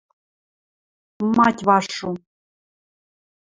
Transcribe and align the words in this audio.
–Мать 1.35 1.61
вашу! 1.67 2.09